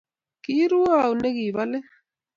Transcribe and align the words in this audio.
Kiruee 0.43 0.99
au 1.05 1.13
negibolet? 1.21 1.85